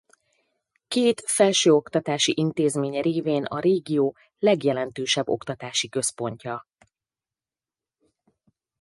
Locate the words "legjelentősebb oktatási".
4.39-5.89